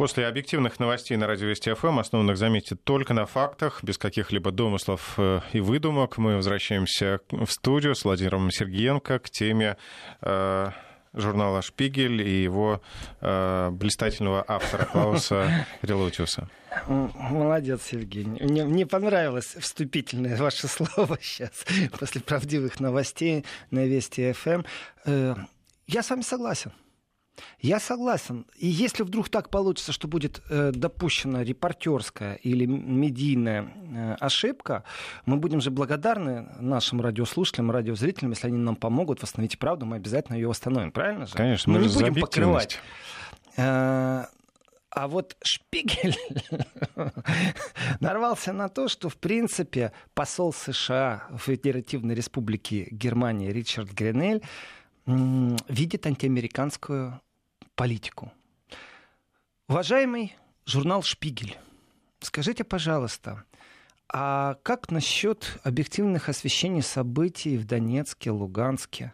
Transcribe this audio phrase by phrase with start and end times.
[0.00, 5.12] После объективных новостей на радио Вести ФМ, основанных, заметьте, только на фактах, без каких-либо домыслов
[5.18, 9.76] э, и выдумок, мы возвращаемся в студию с Владимиром Сергеенко к теме
[10.22, 10.70] э,
[11.12, 12.80] журнала «Шпигель» и его
[13.20, 16.48] э, блистательного автора Клауса Релутиуса.
[16.86, 18.42] Молодец, Евгений.
[18.42, 21.66] Мне, мне понравилось вступительное ваше слово сейчас,
[21.98, 24.62] после правдивых новостей на Вести ФМ.
[25.04, 25.34] Э,
[25.86, 26.72] я с вами согласен.
[27.60, 28.46] Я согласен.
[28.56, 34.84] И если вдруг так получится, что будет э, допущена репортерская или медийная э, ошибка,
[35.26, 40.36] мы будем же благодарны нашим радиослушателям, радиозрителям, если они нам помогут восстановить правду, мы обязательно
[40.36, 40.92] ее восстановим.
[40.92, 41.34] Правильно же?
[41.34, 42.78] Конечно, мы, мы не будем покрывать.
[43.56, 44.24] Э,
[44.90, 46.16] а вот Шпигель
[48.00, 54.42] нарвался на то, что, в принципе, посол США в Федеративной Республике Германии Ричард Гренель
[55.68, 57.20] видит антиамериканскую
[57.74, 58.32] политику.
[59.68, 61.58] Уважаемый журнал «Шпигель»,
[62.20, 63.44] скажите, пожалуйста,
[64.12, 69.12] а как насчет объективных освещений событий в Донецке, Луганске?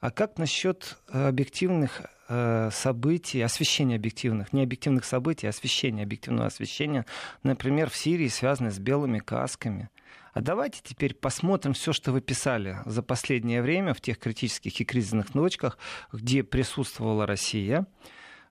[0.00, 6.46] А как насчет э, объективных э, событий, освещения объективных, не объективных событий, а освещения, объективного
[6.46, 7.04] освещения,
[7.42, 9.90] например, в Сирии, связанной с белыми касками?
[10.38, 14.84] А давайте теперь посмотрим все, что вы писали за последнее время в тех критических и
[14.84, 15.76] кризисных точках,
[16.12, 17.86] где присутствовала Россия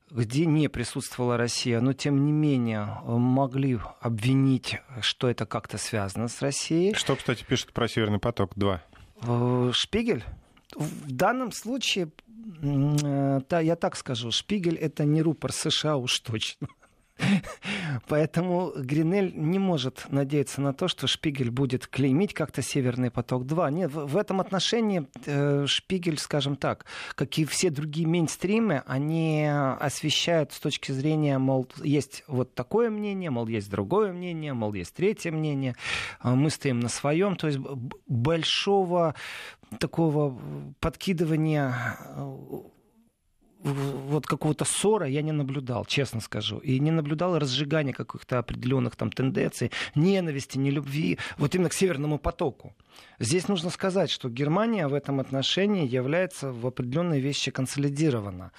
[0.10, 6.42] где не присутствовала Россия, но тем не менее могли обвинить, что это как-то связано с
[6.42, 6.94] Россией.
[6.94, 8.80] Что, кстати, пишет про Северный поток-2?
[9.24, 10.24] Э, Шпигель?
[10.76, 12.10] В данном случае,
[12.62, 16.70] э, да, я так скажу, Шпигель это не рупор США уж точно.
[18.08, 23.72] Поэтому Гринель не может надеяться на то, что Шпигель будет клеймить как-то «Северный поток-2».
[23.72, 29.48] Нет, в, в этом отношении э, Шпигель, скажем так, как и все другие мейнстримы, они
[29.80, 34.94] освещают с точки зрения, мол, есть вот такое мнение, мол, есть другое мнение, мол, есть
[34.94, 35.76] третье мнение,
[36.20, 37.36] а мы стоим на своем.
[37.36, 37.60] То есть
[38.08, 39.16] большого
[39.80, 40.38] такого
[40.80, 41.98] подкидывания
[43.64, 46.58] вот какого-то ссора я не наблюдал, честно скажу.
[46.60, 52.20] И не наблюдал разжигания каких-то определенных там тенденций, ненависти, не любви, вот именно к Северному
[52.20, 52.76] потоку.
[53.20, 58.52] Здесь нужно сказать, что Германия в этом отношении является в определенной вещи консолидирована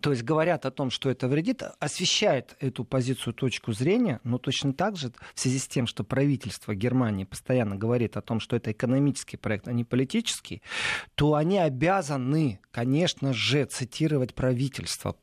[0.00, 4.74] то есть говорят о том, что это вредит, освещает эту позицию, точку зрения, но точно
[4.74, 8.72] так же в связи с тем, что правительство Германии постоянно говорит о том, что это
[8.72, 10.62] экономический проект, а не политический,
[11.14, 15.14] то они обязаны, конечно же, цитировать правительство.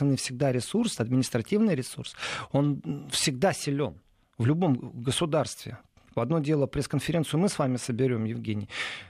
[0.00, 2.16] Не всегда ресурс, административный ресурс,
[2.52, 4.00] он всегда силен
[4.38, 5.78] в любом государстве.
[6.20, 8.68] Одно дело, пресс-конференцию мы с вами соберем, Евгений,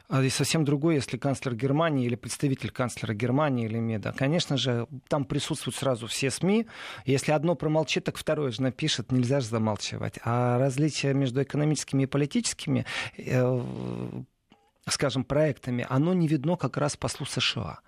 [0.08, 4.12] а совсем другое, если канцлер Германии или представитель канцлера Германии или МЕДа.
[4.16, 6.66] Конечно же, там присутствуют сразу все СМИ.
[7.04, 10.18] Если одно промолчит, так второе же напишет, нельзя же замалчивать.
[10.24, 12.86] А различия между экономическими и политическими
[13.18, 13.60] э,
[14.88, 17.80] скажем, проектами, оно не видно как раз послу США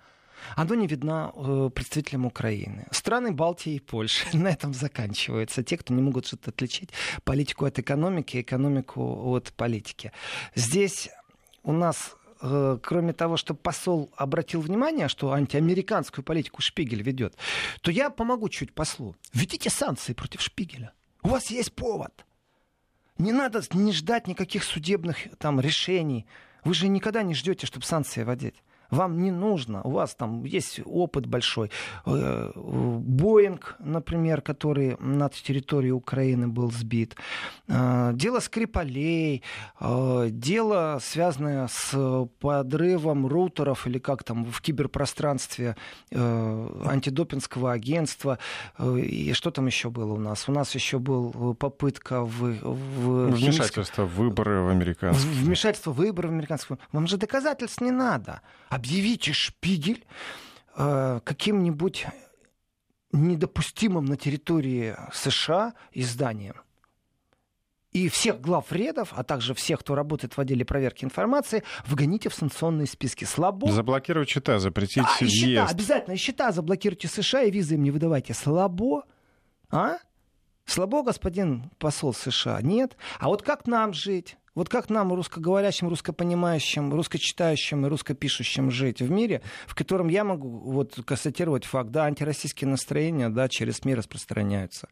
[0.55, 2.87] оно не видно э, представителям Украины.
[2.91, 5.63] Страны Балтии и Польши на этом заканчиваются.
[5.63, 6.89] Те, кто не могут что-то отличить
[7.23, 10.11] политику от экономики, экономику от политики.
[10.55, 11.09] Здесь
[11.63, 17.35] у нас э, кроме того, что посол обратил внимание, что антиамериканскую политику Шпигель ведет,
[17.81, 19.15] то я помогу чуть послу.
[19.33, 20.93] Введите санкции против Шпигеля.
[21.21, 22.25] У вас есть повод.
[23.17, 26.25] Не надо не ждать никаких судебных там, решений.
[26.63, 28.55] Вы же никогда не ждете, чтобы санкции вводить.
[28.91, 31.69] Вам не нужно, у вас там есть опыт большой.
[32.05, 37.15] Э, Боинг, например, который на территории Украины был сбит.
[37.67, 39.43] Э, дело Скрипалей,
[39.79, 45.75] э, дело, связанное с подрывом рутеров или как там в киберпространстве
[46.11, 48.39] антидопинского агентства.
[48.97, 50.49] И что там еще было у нас?
[50.49, 52.53] У нас еще был попытка в...
[52.61, 55.25] в Вмешательство в выборы в американских.
[55.25, 56.77] Вмешательство в выборы в американских.
[56.91, 58.41] Вам же доказательств не надо
[58.79, 60.05] объявите Шпигель
[60.75, 62.07] э, каким-нибудь
[63.11, 66.55] недопустимым на территории США изданием.
[67.91, 72.85] И всех главредов, а также всех, кто работает в отделе проверки информации, вгоните в санкционные
[72.85, 73.25] списки.
[73.25, 73.71] Слабо.
[73.71, 75.35] Заблокировать счета, запретить а, въезд.
[75.35, 76.15] счета, обязательно.
[76.15, 78.35] счета заблокируйте США и визы им не выдавайте.
[78.35, 79.05] Слабо?
[79.71, 79.97] А?
[80.65, 82.61] Слабо, господин посол США?
[82.61, 82.95] Нет.
[83.19, 84.37] А вот как нам жить?
[84.59, 90.49] Вот как нам, русскоговорящим, русскопонимающим, русскочитающим и русскопишущим жить в мире, в котором я могу
[90.49, 94.89] вот констатировать факт, да, антироссийские настроения, да, через СМИ распространяются.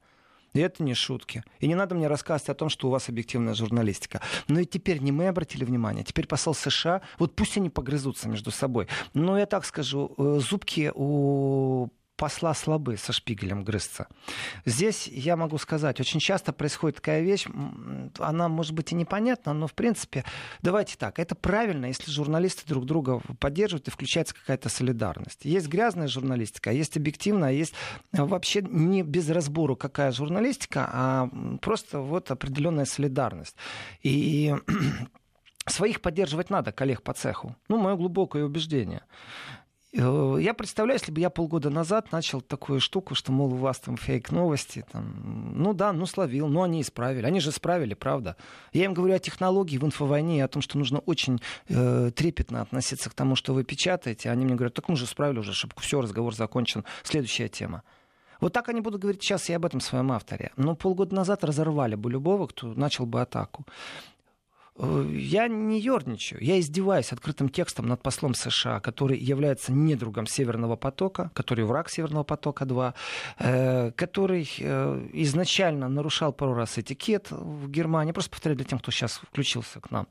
[0.53, 1.43] И это не шутки.
[1.59, 4.21] И не надо мне рассказывать о том, что у вас объективная журналистика.
[4.47, 8.51] Но и теперь не мы обратили внимание, теперь посол США, вот пусть они погрызутся между
[8.51, 8.87] собой.
[9.13, 14.07] Но я так скажу, э, зубки у посла слабы со шпигелем грызться.
[14.65, 17.45] Здесь я могу сказать, очень часто происходит такая вещь,
[18.17, 20.25] она может быть и непонятна, но в принципе,
[20.61, 25.45] давайте так, это правильно, если журналисты друг друга поддерживают и включается какая-то солидарность.
[25.45, 27.73] Есть грязная журналистика, а есть объективная, а есть
[28.11, 31.29] вообще не без разбору какая журналистика, а
[31.61, 33.55] просто вот определенная солидарность.
[34.01, 34.55] И
[35.67, 37.55] своих поддерживать надо, коллег по цеху.
[37.69, 39.03] Ну, мое глубокое убеждение.
[39.93, 43.79] Э, я представляю, если бы я полгода назад начал такую штуку, что, мол, у вас
[43.79, 47.25] там фейк-новости, там, ну да, ну словил, ну они исправили.
[47.25, 48.35] Они же исправили, правда.
[48.73, 51.39] Я им говорю о технологии в инфовойне, о том, что нужно очень
[51.69, 54.29] э, трепетно относиться к тому, что вы печатаете.
[54.29, 56.83] Они мне говорят, так мы же исправили уже, чтобы все, разговор закончен.
[57.03, 57.83] Следующая тема.
[58.39, 60.51] Вот так они будут говорить сейчас и об этом своем авторе.
[60.57, 63.65] Но полгода назад разорвали бы любого, кто начал бы атаку.
[64.79, 70.75] Э, я не ерничаю, я издеваюсь открытым текстом над послом США, который является недругом Северного
[70.75, 72.94] потока, который враг Северного потока-2,
[73.39, 78.12] э, который э, изначально нарушал пару раз этикет в Германии.
[78.12, 80.07] Просто повторяю для тех, кто сейчас включился к нам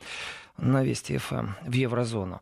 [0.57, 2.41] на Вести ФМ в еврозону.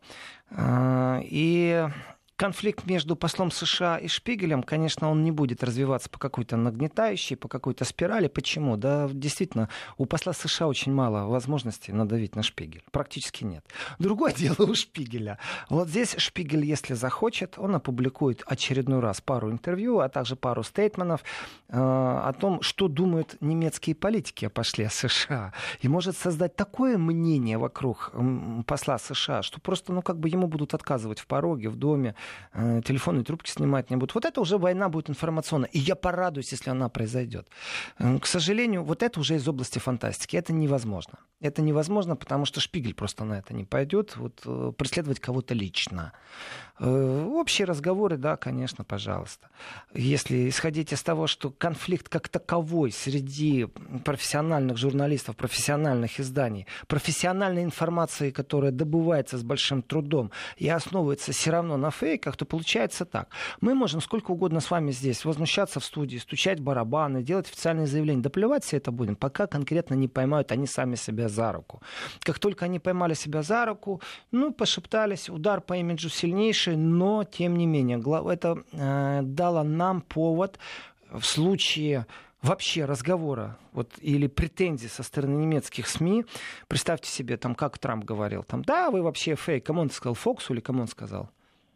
[0.57, 1.87] И
[2.35, 7.47] конфликт между послом США и Шпигелем, конечно, он не будет развиваться по какой-то нагнетающей, по
[7.47, 8.27] какой-то спирали.
[8.27, 8.77] Почему?
[8.77, 12.83] Да, действительно, у посла США очень мало возможностей надавить на Шпигель.
[12.91, 13.65] Практически нет.
[13.99, 15.39] Другое дело у Шпигеля.
[15.69, 21.23] Вот здесь Шпигель, если захочет, он опубликует очередной раз пару интервью, а также пару стейтменов
[21.69, 25.53] э, о том, что думают немецкие политики о после США.
[25.81, 28.11] И может создать такое мнение вокруг
[28.65, 32.15] посла США, что просто, ну, как бы ему будут отказывать в пороге, в доме,
[32.57, 34.15] Э, телефонные трубки снимать не будут.
[34.15, 35.69] Вот это уже война будет информационная.
[35.73, 37.47] И я порадуюсь, если она произойдет.
[37.99, 40.37] Э, к сожалению, вот это уже из области фантастики.
[40.37, 41.19] Это невозможно.
[41.41, 44.15] Это невозможно, потому что Шпигель просто на это не пойдет.
[44.15, 46.13] Вот, э, преследовать кого-то лично.
[46.77, 49.47] Общие разговоры, да, конечно, пожалуйста.
[49.93, 53.67] Если исходить из того, что конфликт как таковой среди
[54.03, 61.77] профессиональных журналистов, профессиональных изданий, профессиональной информации, которая добывается с большим трудом и основывается все равно
[61.77, 63.29] на фейк, фейках, то получается так.
[63.61, 68.21] Мы можем сколько угодно с вами здесь возмущаться в студии, стучать барабаны, делать официальные заявления.
[68.21, 71.81] Да плевать все это будем, пока конкретно не поймают они сами себя за руку.
[72.21, 74.01] Как только они поймали себя за руку,
[74.31, 78.01] ну, пошептались, удар по имиджу сильнейший, но, тем не менее,
[78.31, 80.59] это э, дало нам повод
[81.11, 82.05] в случае
[82.41, 86.25] вообще разговора вот, или претензий со стороны немецких СМИ,
[86.67, 90.53] представьте себе, там, как Трамп говорил, там, да, вы вообще фейк, кому он сказал, Фоксу
[90.53, 91.29] или кому он сказал?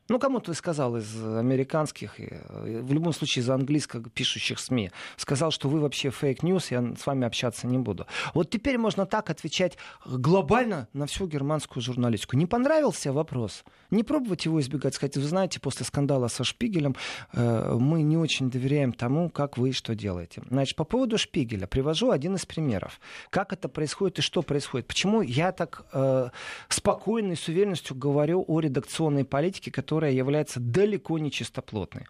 [0.10, 5.80] Ну, кому-то сказал из американских, в любом случае из английского пишущих СМИ, сказал, что вы
[5.80, 8.08] вообще fake news, я с вами общаться не буду.
[8.34, 12.36] Вот теперь можно так отвечать глобально на всю германскую журналистику.
[12.38, 13.64] Не понравился вопрос?
[13.92, 16.96] Не пробовать его избегать, сказать, вы знаете, после скандала со Шпигелем
[17.34, 20.42] э, мы не очень доверяем тому, как вы что делаете.
[20.50, 23.00] Значит, по поводу Шпигеля привожу один из примеров.
[23.30, 24.88] Как это происходит и что происходит.
[24.88, 26.30] Почему я так э,
[26.68, 32.06] спокойно и с уверенностью говорю о редакционной политике, которая которая является далеко не чистоплотной.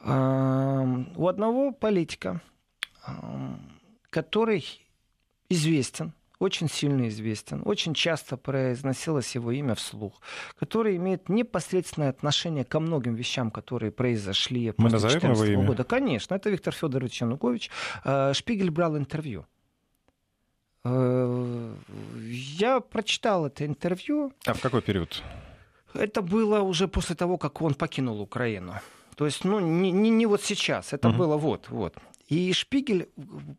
[0.00, 2.40] У одного политика,
[4.10, 4.64] который
[5.48, 10.20] известен, очень сильно известен, очень часто произносилось его имя вслух,
[10.56, 15.84] который имеет непосредственное отношение ко многим вещам, которые произошли Мы после 2014 года.
[15.84, 17.70] Конечно, это Виктор Федорович Янукович.
[18.04, 19.46] А, Шпигель брал интервью.
[20.84, 21.74] Э,
[22.28, 24.32] я прочитал это интервью.
[24.46, 25.22] А в какой период?
[25.94, 28.74] Это было уже после того, как он покинул Украину.
[29.16, 31.16] То есть, ну, не, не, не вот сейчас, это uh-huh.
[31.16, 31.94] было вот, вот.
[32.28, 33.10] И Шпигель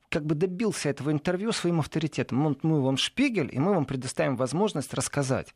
[0.10, 2.40] как бы добился этого интервью своим авторитетом.
[2.40, 5.54] Мы, мы вам Шпигель, и мы вам предоставим возможность рассказать.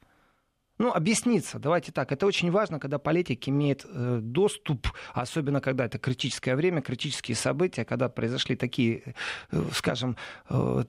[0.77, 2.11] Ну, объясниться, давайте так.
[2.11, 7.83] Это очень важно, когда политик имеет э, доступ, особенно когда это критическое время, критические события,
[7.83, 9.15] когда произошли такие,
[9.51, 10.15] э, скажем,
[10.49, 10.83] э,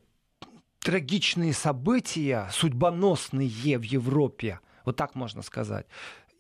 [0.81, 5.87] трагичные события, судьбоносные в Европе вот так можно сказать.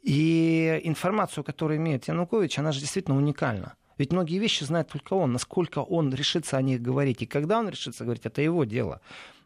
[0.03, 3.75] И информацию, которую имеет Янукович, она же действительно уникальна.
[3.99, 5.33] Ведь многие вещи знает только он.
[5.33, 7.23] Насколько он решится о них говорить.
[7.23, 9.01] И когда он решится говорить, это его дело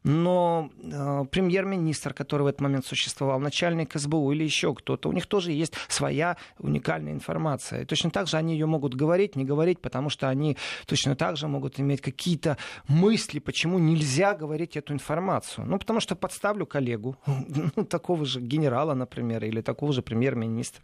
[0.05, 5.27] но э, премьер-министр, который в этот момент существовал, начальник СБУ или еще кто-то, у них
[5.27, 7.83] тоже есть своя уникальная информация.
[7.83, 10.57] И точно так же они ее могут говорить, не говорить, потому что они
[10.87, 12.57] точно так же могут иметь какие-то
[12.89, 15.67] мысли, почему нельзя говорить эту информацию.
[15.67, 17.17] Ну, потому что подставлю коллегу,
[17.77, 20.83] ну, такого же генерала, например, или такого же премьер-министра,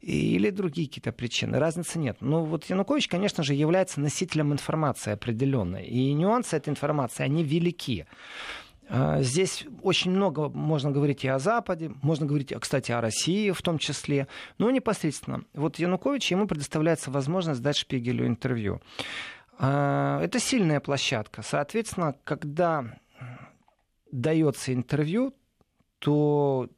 [0.00, 1.58] или другие какие-то причины.
[1.58, 2.16] Разницы нет.
[2.20, 5.86] Но вот Янукович, конечно же, является носителем информации определенной.
[5.86, 8.06] И нюансы этой информации, они велики.
[8.88, 13.60] А, здесь очень много можно говорить и о Западе, можно говорить, кстати, о России в
[13.62, 14.28] том числе.
[14.58, 18.80] Но непосредственно, вот Янукович, ему предоставляется возможность дать Шпигелю интервью.
[19.58, 21.42] А, это сильная площадка.
[21.42, 22.84] Соответственно, когда
[24.12, 25.34] дается интервью,
[25.98, 26.68] то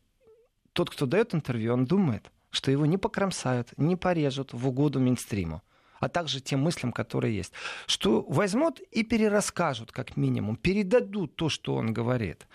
[0.72, 5.62] тот, кто дает интервью, он думает, что его не покромсают, не порежут в угоду Минстриму
[6.00, 7.52] а также тем мыслям, которые есть.
[7.86, 12.46] Что возьмут и перерасскажут, как минимум, передадут то, что он говорит.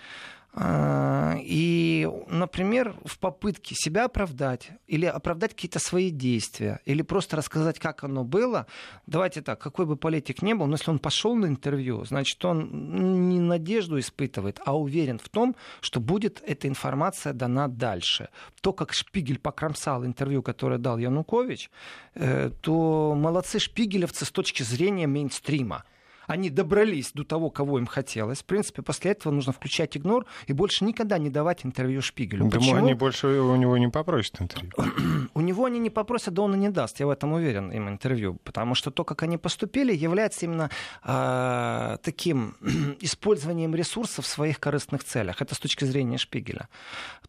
[0.56, 7.80] А, и, например, в попытке себя оправдать или оправдать какие-то свои действия, или просто рассказать,
[7.80, 8.68] как оно было,
[9.08, 13.30] давайте так, какой бы политик ни был, но если он пошел на интервью, значит, он
[13.30, 18.30] не надежду испытывает, а уверен в том, что будет эта информация дана дальше.
[18.62, 21.72] То, как Шпигель покромсал интервью, которое дал Янукович,
[22.14, 25.84] э, то молодцы шпигелевцы с точки зрения мейнстрима
[26.28, 28.40] они добрались до того, кого им хотелось.
[28.40, 32.46] В принципе, после этого нужно включать игнор и больше никогда не давать интервью Шпигелю.
[32.46, 32.76] Думаю, Почему?
[32.78, 34.72] они больше у него не попросят интервью.
[35.34, 37.00] у него они не попросят, да он и не даст.
[37.00, 38.38] Я в этом уверен, им интервью.
[38.44, 40.70] Потому что то, как они поступили, является именно
[41.04, 42.56] э, таким
[43.00, 45.42] использованием ресурсов в своих корыстных целях.
[45.42, 46.70] Это с точки зрения Шпигеля.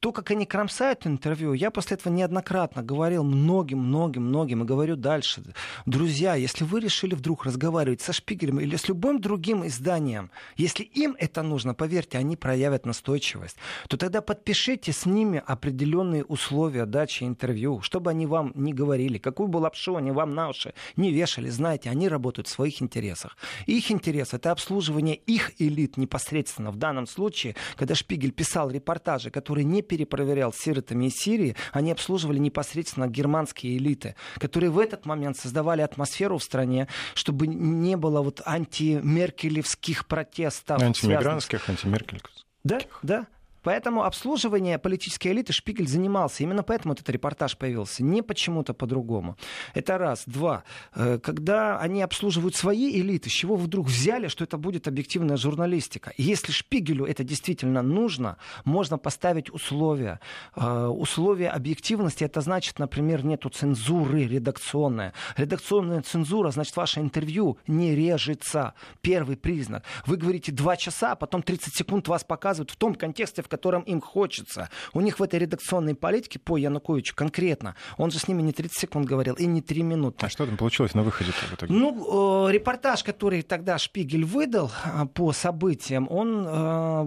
[0.01, 4.97] То, как они кромсают интервью, я после этого неоднократно говорил многим, многим, многим и говорю
[4.97, 5.43] дальше.
[5.87, 11.17] Друзья, если вы решили вдруг разговаривать со Шпигелем или с любым другим изданием, если им
[11.19, 13.57] это нужно, поверьте, они проявят настойчивость,
[13.89, 19.49] то тогда подпишите с ними определенные условия дачи интервью, чтобы они вам не говорили, какую
[19.49, 21.49] бы лапшу они вам на уши не вешали.
[21.49, 23.37] Знаете, они работают в своих интересах.
[23.67, 26.71] Их интерес— это обслуживание их элит непосредственно.
[26.71, 31.93] В данном случае, когда Шпигель писал репортажи, которые не перепроверял с сиротами из Сирии, они
[31.93, 38.21] обслуживали непосредственно германские элиты, которые в этот момент создавали атмосферу в стране, чтобы не было
[38.21, 40.83] вот анти антимеркелевских протестов.
[40.83, 42.45] Антимигрантских, антимеркелевских.
[42.65, 43.27] Да, да.
[43.65, 46.43] Поэтому обслуживание политической элиты Шпигель занимался.
[46.43, 48.05] Именно поэтому этот репортаж появился.
[48.05, 49.37] Не почему-то по-другому.
[49.73, 50.25] Это раз.
[50.27, 50.65] Два.
[50.95, 56.13] Э, когда они обслуживают свои элиты, с чего вдруг взяли, что это будет объективная журналистика?
[56.19, 60.21] Если Шпигелю это действительно нужно, можно поставить условия.
[60.57, 65.13] Э, условия объективности, это значит, например, нету цензуры редакционной.
[65.37, 68.75] Редакционная цензура, значит, ваше интервью не режется.
[69.01, 69.85] Первый признак.
[70.05, 73.83] Вы говорите два часа, а потом 30 секунд вас показывают в том контексте, в котором
[73.83, 74.69] им хочется.
[74.95, 78.77] У них в этой редакционной политике по Януковичу конкретно, он же с ними не 30
[78.77, 80.27] секунд говорил и не 3 минуты.
[80.27, 81.73] А что там получилось на выходе в итоге?
[81.73, 86.45] Ну, э, репортаж, который тогда Шпигель выдал э, по событиям, он...
[86.49, 87.07] Э,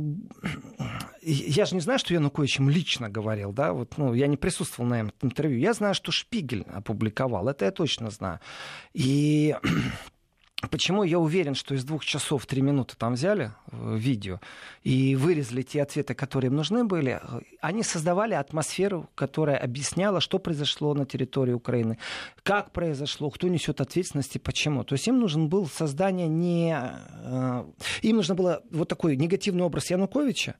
[1.22, 4.90] я же не знаю, что Янукович им лично говорил, да, вот, ну, я не присутствовал
[4.90, 5.60] на этом интервью.
[5.60, 8.40] Я знаю, что Шпигель опубликовал, это я точно знаю.
[8.94, 9.54] И
[10.72, 14.40] Почему я уверен, что из двух часов три минуты там взяли э, видео
[14.82, 17.22] и вырезали те ответы, которые им нужны были,
[17.62, 22.00] они создавали атмосферу, которая объясняла, что произошло на территории Украины,
[22.42, 24.84] как произошло, кто несет ответственность и почему.
[24.84, 26.76] То есть им нужен был создание не...
[26.76, 27.64] Э,
[28.02, 30.56] им нужно было вот такой негативный образ Януковича,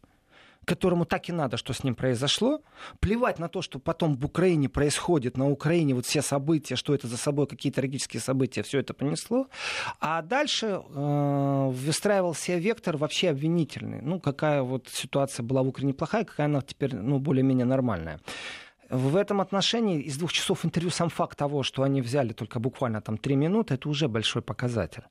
[0.68, 2.62] которому так и надо, что с ним произошло.
[3.00, 7.08] Плевать на то, что потом в Украине происходит, на Украине вот все события, что это
[7.08, 9.48] за собой, какие трагические события, все это понесло.
[10.00, 14.02] А дальше э, выстраивался вектор вообще обвинительный.
[14.02, 18.20] Ну, какая вот ситуация была в Украине плохая, какая она теперь, ну, более-менее нормальная.
[18.90, 23.02] В этом отношении из двух часов интервью сам факт того, что они взяли только буквально
[23.02, 25.04] там три минуты, это уже большой показатель.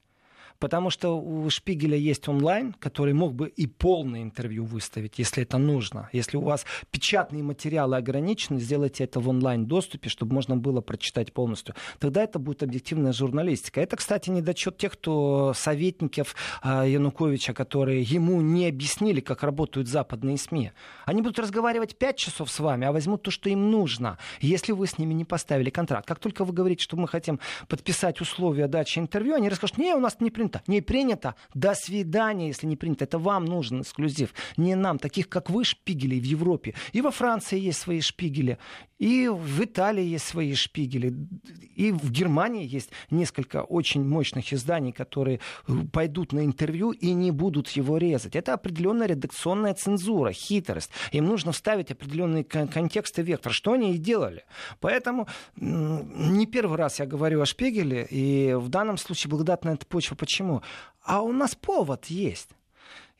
[0.59, 5.59] Потому что у Шпигеля есть онлайн, который мог бы и полное интервью выставить, если это
[5.59, 6.09] нужно.
[6.13, 11.75] Если у вас печатные материалы ограничены, сделайте это в онлайн-доступе, чтобы можно было прочитать полностью.
[11.99, 13.81] Тогда это будет объективная журналистика.
[13.81, 20.39] Это, кстати, недочет тех, кто советников э, Януковича, которые ему не объяснили, как работают западные
[20.39, 20.73] СМИ.
[21.05, 24.87] Они будут разговаривать пять часов с вами, а возьмут то, что им нужно, если вы
[24.87, 26.07] с ними не поставили контракт.
[26.07, 30.01] Как только вы говорите, что мы хотим подписать условия дачи интервью, они расскажут, не, у
[30.01, 30.62] нас не принято принято.
[30.67, 31.35] Не принято.
[31.55, 33.05] До свидания, если не принято.
[33.05, 34.35] Это вам нужен эксклюзив.
[34.57, 34.99] Не нам.
[34.99, 36.75] Таких, как вы, шпигелей в Европе.
[36.95, 38.59] И во Франции есть свои шпигели.
[38.99, 41.15] И в Италии есть свои шпигели.
[41.76, 47.31] И в Германии есть несколько очень мощных изданий, которые э, пойдут на интервью и не
[47.31, 48.37] будут его резать.
[48.37, 50.91] Это определенная редакционная цензура, хитрость.
[51.12, 54.45] Им нужно вставить определенный контекст и вектор, что они и делали.
[54.81, 55.26] Поэтому
[55.57, 60.15] не первый раз я говорю о Шпигеле, и в данном случае благодатная почва.
[60.15, 60.36] Почему?
[61.02, 62.49] А у нас повод есть.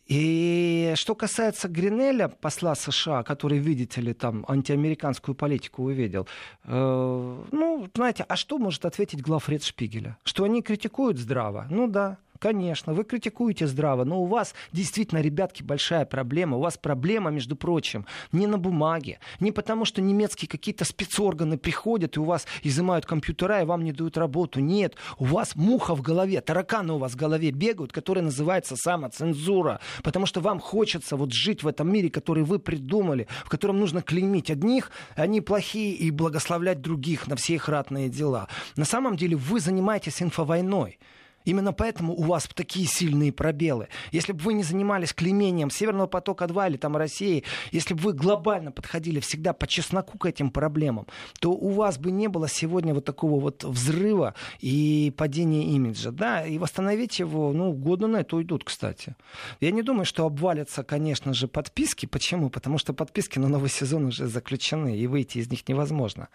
[0.06, 6.28] И что касается Гринеля, посла США, который, видите ли, там антиамериканскую политику увидел,
[6.64, 10.16] э, ну, знаете, а что может ответить главред Шпигеля?
[10.23, 11.66] Что они критикуют здраво?
[11.70, 16.57] Ну да, конечно, вы критикуете здраво, но у вас действительно, ребятки, большая проблема.
[16.57, 22.16] У вас проблема, между прочим, не на бумаге, не потому, что немецкие какие-то спецорганы приходят
[22.16, 24.61] и у вас изымают компьютера и вам не дают работу.
[24.61, 29.81] Нет, у вас муха в голове, тараканы у вас в голове бегают, которые называется самоцензура.
[30.02, 34.02] Потому что вам хочется вот жить в этом мире, который вы придумали, в котором нужно
[34.02, 38.49] клеймить одних, они плохие, и благословлять других на все их ратные дела.
[38.76, 40.99] На самом деле вы занимаетесь инфовойной.
[41.47, 43.88] Именно поэтому у вас такие сильные пробелы.
[44.11, 48.73] Если бы вы не занимались клеймением Северного потока-2 или там России, если бы вы глобально
[48.73, 51.07] подходили всегда по чесноку к этим проблемам,
[51.41, 56.11] то у вас бы не было сегодня вот такого вот взрыва и падения имиджа.
[56.11, 59.15] Да, и восстановить его, ну, года на это уйдут, кстати.
[59.61, 62.07] Я не думаю, что обвалятся, конечно же, подписки.
[62.07, 62.50] Почему?
[62.50, 66.29] Потому что подписки на новый сезон уже заключены, и выйти из них невозможно.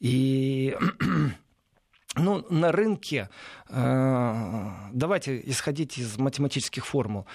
[0.00, 0.76] И
[2.16, 3.28] ну, на рынке,
[3.68, 7.26] э, давайте исходить из математических формул.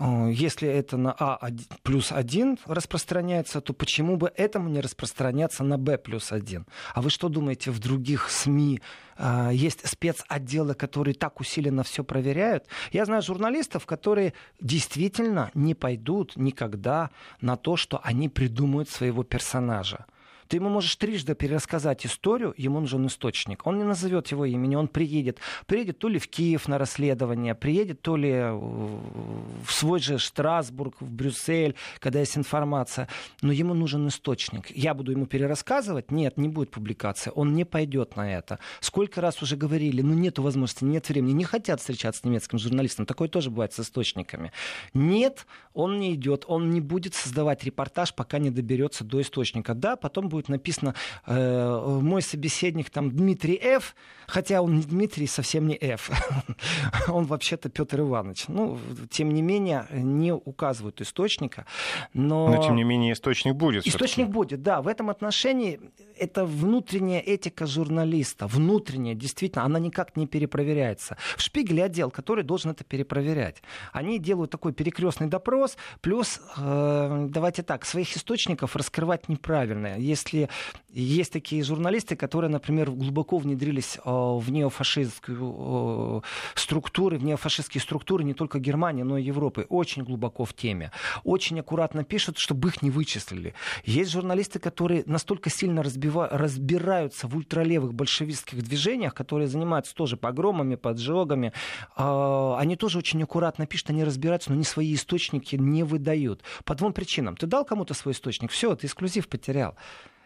[0.00, 1.50] Э, если это на А
[1.82, 6.66] плюс 1 распространяется, то почему бы этому не распространяться на Б плюс 1?
[6.94, 8.80] А вы что думаете, в других СМИ
[9.18, 12.66] э, есть спецотделы, которые так усиленно все проверяют?
[12.92, 17.10] Я знаю журналистов, которые действительно не пойдут никогда
[17.40, 20.06] на то, что они придумают своего персонажа.
[20.50, 23.64] Ты ему можешь трижды перерассказать историю, ему нужен источник.
[23.68, 25.38] Он не назовет его имени, он приедет.
[25.66, 31.12] Приедет то ли в Киев на расследование, приедет то ли в свой же Страсбург, в
[31.12, 33.06] Брюссель, когда есть информация.
[33.42, 34.76] Но ему нужен источник.
[34.76, 36.10] Я буду ему перерассказывать?
[36.10, 37.30] Нет, не будет публикации.
[37.36, 38.58] Он не пойдет на это.
[38.80, 43.06] Сколько раз уже говорили, ну нет возможности, нет времени, не хотят встречаться с немецким журналистом.
[43.06, 44.50] Такое тоже бывает с источниками.
[44.94, 49.74] Нет, он не идет, он не будет создавать репортаж, пока не доберется до источника.
[49.74, 50.94] Да, потом будет будет написано
[51.26, 53.94] э, «Мой собеседник там Дмитрий Ф»,
[54.26, 56.10] хотя он не Дмитрий, совсем не Ф.
[57.08, 58.48] он вообще-то Петр Иванович.
[58.48, 58.78] Ну,
[59.10, 61.66] тем не менее, не указывают источника.
[62.14, 63.86] Но, но тем не менее, источник будет.
[63.86, 64.80] Источник будет, да.
[64.80, 65.80] В этом отношении
[66.16, 68.46] это внутренняя этика журналиста.
[68.46, 71.16] Внутренняя, действительно, она никак не перепроверяется.
[71.36, 73.62] В Шпигеле отдел, который должен это перепроверять.
[73.92, 79.98] Они делают такой перекрестный допрос, плюс, э, давайте так, своих источников раскрывать неправильно.
[79.98, 80.48] Если если
[80.92, 88.24] есть такие журналисты, которые, например, глубоко внедрились э, в неофашистскую э, структуры, в неофашистские структуры
[88.24, 90.90] не только Германии, но и Европы, очень глубоко в теме,
[91.22, 93.54] очень аккуратно пишут, чтобы их не вычислили.
[93.84, 96.28] Есть журналисты, которые настолько сильно разбива...
[96.28, 101.52] разбираются в ультралевых большевистских движениях, которые занимаются тоже погромами, поджогами,
[101.96, 106.42] э, они тоже очень аккуратно пишут, они разбираются, но они свои источники не выдают.
[106.64, 107.36] По двум причинам.
[107.36, 109.76] Ты дал кому-то свой источник, все, ты эксклюзив потерял.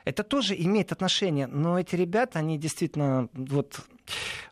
[0.05, 3.81] Это тоже имеет отношение, но эти ребята, они действительно вот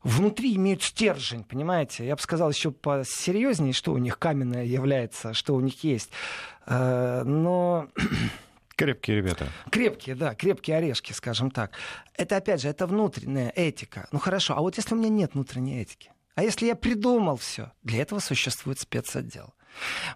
[0.03, 2.07] внутри имеют стержень, понимаете?
[2.07, 6.11] Я бы сказал еще посерьезнее, что у них каменное является, что у них есть.
[6.67, 7.88] Э, но
[8.77, 9.49] Крепкие ребята.
[9.71, 11.73] Крепкие, да, крепкие орешки, скажем так.
[12.15, 14.09] Это, опять же, это внутренняя этика.
[14.12, 16.11] Ну хорошо, а вот если у меня нет внутренней этики?
[16.35, 17.73] А если я придумал все?
[17.83, 19.55] Для этого существует спецотдел.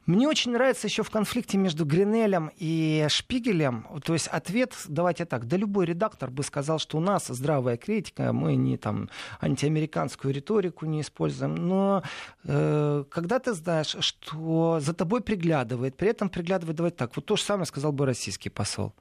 [0.07, 5.47] Мне очень нравится еще в конфликте между Гринелем и Шпигелем, то есть ответ, давайте так,
[5.47, 9.09] да любой редактор бы сказал, что у нас здравая критика, мы не там
[9.40, 12.03] антиамериканскую риторику не используем, но
[12.45, 17.37] э, когда ты знаешь, что за тобой приглядывает, при этом приглядывает, давайте так, вот то
[17.37, 18.95] же самое сказал бы российский посол.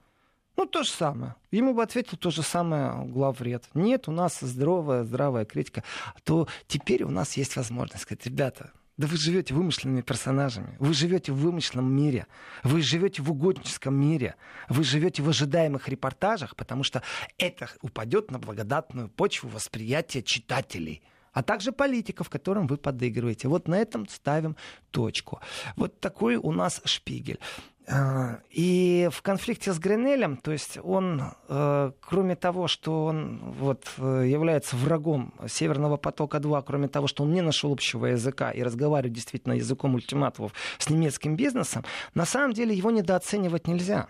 [0.57, 1.35] Ну, то же самое.
[1.51, 3.65] Ему бы ответил то же самое главред.
[3.73, 5.83] Нет, у нас здоровая, здравая критика.
[6.23, 10.77] То теперь у нас есть возможность сказать, ребята, да вы живете вымышленными персонажами.
[10.79, 12.27] Вы живете в вымышленном мире.
[12.63, 14.35] Вы живете в угодническом мире.
[14.69, 17.03] Вы живете в ожидаемых репортажах, потому что
[17.37, 21.03] это упадет на благодатную почву восприятия читателей
[21.35, 23.49] а также политиков, которым вы подыгрываете.
[23.49, 24.55] Вот на этом ставим
[24.89, 25.41] точку.
[25.75, 27.39] Вот такой у нас шпигель.
[27.87, 33.85] А, и в конфликте с Гренелем, то есть он, э, кроме того, что он вот,
[33.97, 39.13] э, является врагом Северного потока-2, кроме того, что он не нашел общего языка и разговаривает
[39.13, 41.83] действительно языком ультиматумов с немецким бизнесом,
[42.15, 44.07] на самом деле его недооценивать нельзя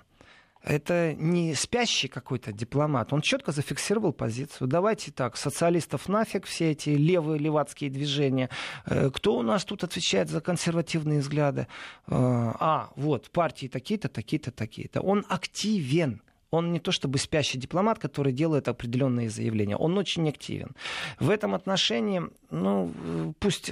[0.65, 3.13] это не спящий какой-то дипломат.
[3.13, 4.67] Он четко зафиксировал позицию.
[4.67, 8.49] Давайте так, социалистов нафиг, все эти левые левацкие движения.
[8.85, 11.67] Э, кто у нас тут отвечает за консервативные взгляды?
[12.07, 15.01] Э, а, вот, партии такие-то, такие-то, такие-то.
[15.01, 16.21] Он активен.
[16.49, 19.75] Он не то чтобы спящий дипломат, который делает определенные заявления.
[19.75, 20.75] Он очень активен.
[21.19, 22.91] В этом отношении, ну,
[23.39, 23.71] пусть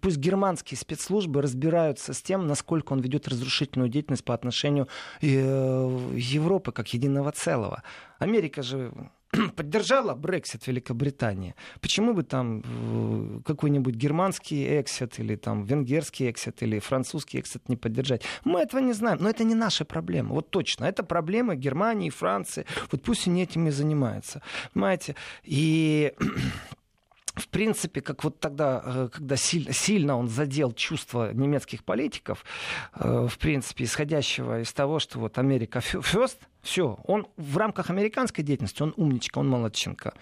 [0.00, 4.88] пусть германские спецслужбы разбираются с тем, насколько он ведет разрушительную деятельность по отношению
[5.20, 7.82] э, Европы как единого целого.
[8.18, 8.92] Америка же
[9.56, 16.78] поддержала Брексит Великобритания, почему бы там э, какой-нибудь германский эксит или там венгерский эксит или
[16.78, 18.22] французский эксит не поддержать?
[18.44, 20.34] Мы этого не знаем, но это не наша проблема.
[20.34, 22.66] Вот точно, это проблема Германии, Франции.
[22.90, 24.42] Вот пусть они этим и занимаются.
[24.72, 25.16] Понимаете?
[25.44, 26.12] И
[27.34, 32.44] в принципе, как вот тогда, э, когда сильно, сильно он задел чувства немецких политиков,
[32.94, 38.44] э, в принципе, исходящего из того, что вот Америка first, все, он в рамках американской
[38.44, 40.14] деятельности, он умничка, он молодчинка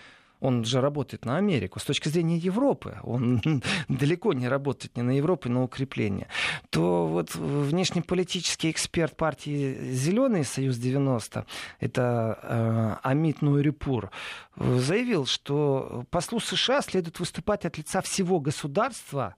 [0.42, 1.78] он же работает на Америку.
[1.78, 3.40] С точки зрения Европы, он
[3.88, 6.26] далеко не работает не на Европу, но на укрепление.
[6.70, 11.44] То вот внешнеполитический эксперт партии «Зеленый Союз 90»,
[11.78, 14.11] это э, Амит Нуэрипур,
[14.57, 19.37] заявил, что послу США следует выступать от лица всего государства,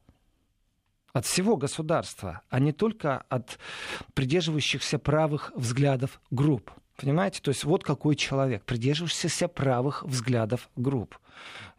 [1.12, 3.58] от всего государства, а не только от
[4.14, 6.70] придерживающихся правых взглядов групп.
[6.96, 7.40] Понимаете?
[7.40, 11.18] То есть вот какой человек, придерживающийся правых взглядов групп.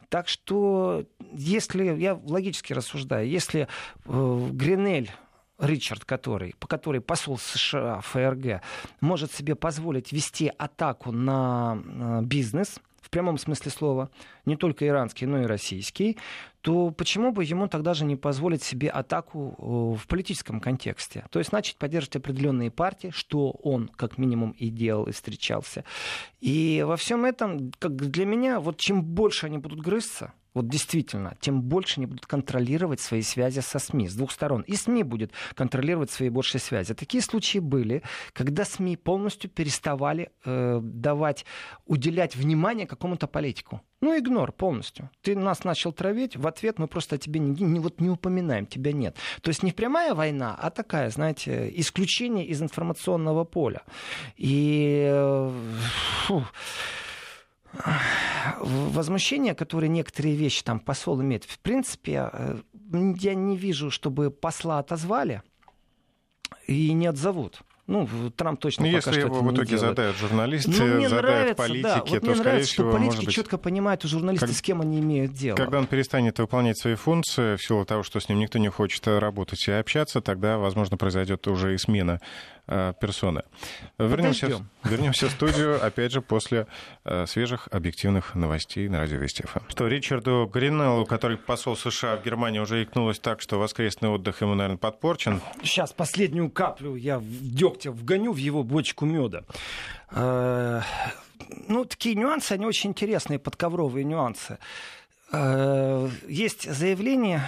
[0.10, 3.67] Так что, если, я логически рассуждаю, если
[4.06, 5.12] э, Гринель
[5.58, 8.62] Ричард, который, по которой посол США ФРГ
[9.01, 14.10] может себе позволить вести атаку на э, бизнес, в прямом смысле слова,
[14.45, 16.17] не только иранский, но и российский,
[16.62, 21.25] то почему бы ему тогда же не позволить себе атаку э, в политическом контексте?
[21.29, 25.84] То есть начать поддерживать определенные партии, что он как минимум и делал, и встречался.
[26.39, 31.36] И во всем этом, как для меня, вот чем больше они будут грызться, вот действительно,
[31.41, 34.62] тем больше они будут контролировать свои связи со СМИ с двух сторон.
[34.62, 36.93] И СМИ будет контролировать свои большие связи.
[36.93, 41.45] Такие случаи были, когда СМИ полностью переставали э, давать,
[41.86, 43.81] уделять внимание какому-то политику.
[44.01, 45.10] Ну, игнор полностью.
[45.21, 48.65] Ты нас начал травить, в ответ мы просто о тебе не, не, вот не упоминаем,
[48.65, 49.15] тебя нет.
[49.41, 53.84] То есть не прямая война, а такая, знаете, исключение из информационного поля.
[54.36, 55.05] И...
[55.08, 55.51] Э,
[56.25, 56.43] фу,
[58.60, 62.58] возмущение, которое некоторые вещи там посол имеет, в принципе, э,
[62.91, 65.41] я не вижу, чтобы посла отозвали
[66.67, 67.62] и не отзовут.
[67.88, 71.12] Ну, Трамп точно ну, пока если что его в итоге не задают журналисты, ну, задают
[71.12, 72.00] нравится, политики, да.
[72.00, 73.36] вот то, мне скорее нравится, всего, что политики быть...
[73.36, 74.58] четко понимают у журналистов, как...
[74.58, 75.56] с кем они имеют дело.
[75.56, 79.08] Когда он перестанет выполнять свои функции, в силу того, что с ним никто не хочет
[79.08, 82.19] работать и общаться, тогда, возможно, произойдет уже и смена
[82.67, 83.43] э, персоны.
[84.00, 86.65] Вернемся, вернемся в студию, опять же, после
[87.04, 89.60] э, свежих объективных новостей на радио Вести ФМ.
[89.69, 94.56] Что Ричарду Гринеллу, который посол США в Германии, уже икнулось так, что воскресный отдых ему,
[94.56, 95.41] наверное, подпорчен.
[95.62, 97.24] Сейчас последнюю каплю я в
[97.75, 99.43] дегтя вгоню в его бочку меда.
[100.11, 100.81] Э,
[101.67, 104.57] ну, такие нюансы, они очень интересные, подковровые нюансы.
[105.31, 107.41] Э, есть заявление,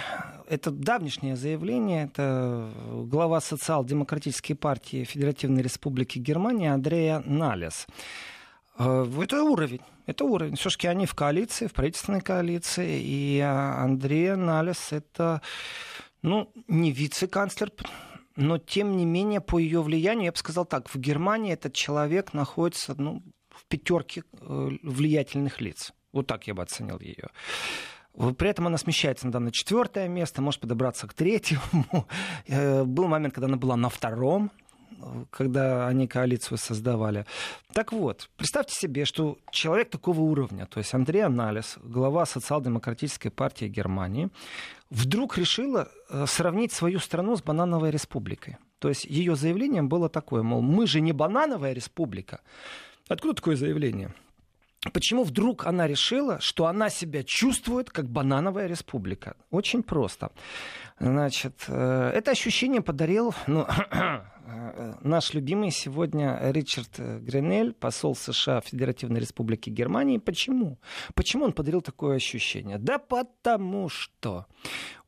[0.48, 2.70] это давнешнее заявление, это
[3.10, 7.86] глава социал-демократической партии Федеративной Республики Германия Андрея Налес.
[8.78, 9.80] Э, это уровень.
[10.06, 10.56] Это уровень.
[10.56, 12.98] Все-таки они в коалиции, в правительственной коалиции.
[13.02, 15.42] И Андрей Налес это
[16.22, 17.70] ну, не вице-канцлер,
[18.38, 22.32] но тем не менее по ее влиянию, я бы сказал так, в Германии этот человек
[22.34, 23.20] находится ну,
[23.50, 25.92] в пятерке э, влиятельных лиц.
[26.12, 27.30] Вот так я бы оценил ее.
[28.36, 32.06] При этом она смещается на четвертое место, может подобраться к третьему.
[32.46, 34.52] Э, был момент, когда она была на втором,
[35.30, 37.24] когда они коалицию создавали.
[37.72, 43.66] Так вот, представьте себе, что человек такого уровня, то есть Андрей Анализ, глава социал-демократической партии
[43.66, 44.28] Германии,
[44.90, 48.56] вдруг решила э, сравнить свою страну с банановой республикой.
[48.78, 52.40] То есть ее заявлением было такое, мол, мы же не банановая республика.
[53.08, 54.14] Откуда такое заявление?
[54.92, 59.36] Почему вдруг она решила, что она себя чувствует как банановая республика?
[59.50, 60.30] Очень просто.
[61.00, 63.66] Значит, э, это ощущение подарил ну,
[65.02, 70.18] наш любимый сегодня Ричард Гренель, посол США в Федеративной Республике Германии.
[70.18, 70.78] Почему?
[71.14, 72.78] Почему он подарил такое ощущение?
[72.78, 74.46] Да потому что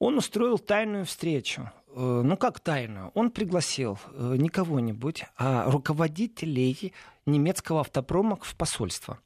[0.00, 6.92] он устроил тайную встречу ну как тайную, он пригласил э, не кого-нибудь, а руководителей
[7.26, 9.18] немецкого автопрома в посольство.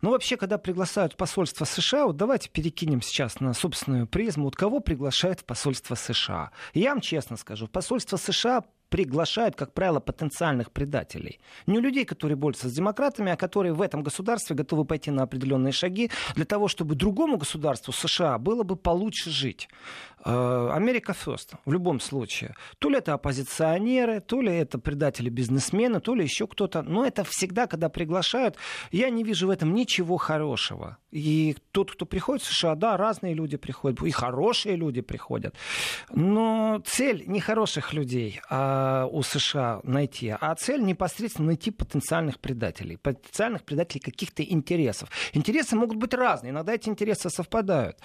[0.00, 4.80] Ну, вообще, когда приглашают посольство США, вот давайте перекинем сейчас на собственную призму, вот кого
[4.80, 6.50] приглашают в посольство США.
[6.74, 11.40] Я вам честно скажу, посольство США приглашают, как правило, потенциальных предателей.
[11.66, 15.72] Не людей, которые борются с демократами, а которые в этом государстве готовы пойти на определенные
[15.72, 19.68] шаги для того, чтобы другому государству США было бы получше жить.
[20.24, 22.54] Э, Америка first в любом случае.
[22.78, 26.82] То ли это оппозиционеры, то ли это предатели-бизнесмены, то ли еще кто-то.
[26.82, 28.56] Но это всегда, когда приглашают,
[28.92, 30.98] я не вижу в этом ничего хорошего.
[31.10, 35.54] И тот, кто приходит в США, да, разные люди приходят, и хорошие люди приходят.
[36.10, 42.96] Но цель не хороших людей а у США найти, а цель непосредственно найти потенциальных предателей,
[42.96, 45.10] потенциальных предателей каких-то интересов.
[45.32, 47.98] Интересы могут быть разные, иногда эти интересы совпадают.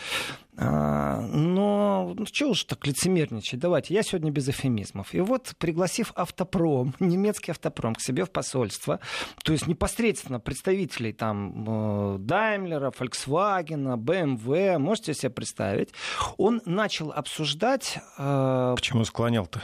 [0.59, 3.59] А, но ну, что уж так лицемерничать?
[3.59, 5.13] Давайте, я сегодня без эфемизмов.
[5.13, 8.99] И вот, пригласив автопром, немецкий автопром к себе в посольство,
[9.43, 15.89] то есть непосредственно представителей там Даймлера, Volkswagen, BMW, можете себе представить,
[16.37, 17.99] он начал обсуждать...
[18.17, 18.75] Э...
[18.77, 19.61] К чему склонял-то?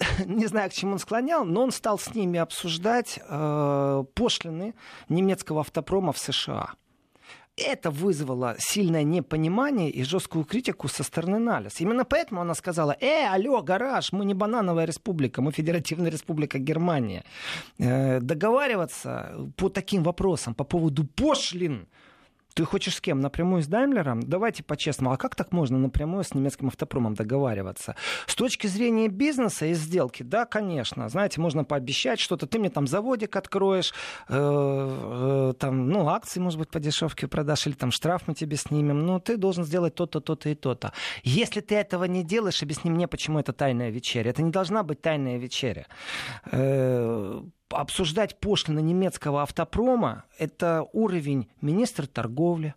[0.26, 4.74] не знаю, к чему он склонял, но он стал с ними обсуждать э, пошлины
[5.08, 6.74] немецкого автопрома в США
[7.56, 11.80] это вызвало сильное непонимание и жесткую критику со стороны Налис.
[11.80, 17.24] Именно поэтому она сказала, э, алло, гараж, мы не банановая республика, мы федеративная республика Германия.
[17.78, 21.86] Э, договариваться по таким вопросам, по поводу пошлин,
[22.54, 23.20] ты хочешь с кем?
[23.20, 24.20] Напрямую с Даймлером?
[24.22, 25.12] Давайте по-честному.
[25.12, 27.94] А как так можно напрямую с немецким автопромом договариваться?
[28.26, 31.08] С точки зрения бизнеса и сделки, да, конечно.
[31.08, 32.46] Знаете, можно пообещать что-то.
[32.46, 33.94] Ты мне там заводик откроешь,
[34.28, 38.56] э, э, там, ну, акции, может быть, по дешевке продашь, или там штраф мы тебе
[38.56, 39.06] снимем.
[39.06, 40.92] Но ты должен сделать то-то, то-то и то-то.
[41.22, 44.30] Если ты этого не делаешь, объясни мне, почему это тайная вечеря.
[44.30, 45.86] Это не должна быть тайная вечеря.
[46.52, 52.74] Э, обсуждать пошлины немецкого автопрома, это уровень министра торговли.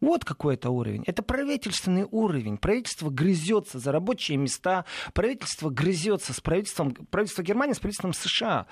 [0.00, 1.02] Вот какой это уровень.
[1.06, 2.58] Это правительственный уровень.
[2.58, 4.84] Правительство грызется за рабочие места.
[5.14, 8.66] Правительство грызется с правительством, правительство Германии с правительством США.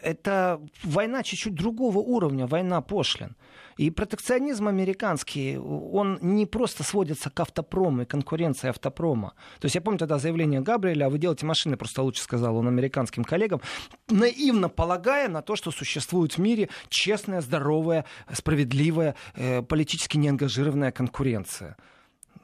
[0.00, 3.36] Это война чуть-чуть другого уровня, война пошлин.
[3.76, 9.34] И протекционизм американский, он не просто сводится к автопрому и конкуренции автопрома.
[9.60, 12.68] То есть я помню тогда заявление Габриэля, а вы делаете машины просто лучше, сказал он
[12.68, 13.60] американским коллегам,
[14.08, 21.76] наивно полагая на то, что существует в мире честная, здоровая, справедливая, э, политически неангажированная конкуренция.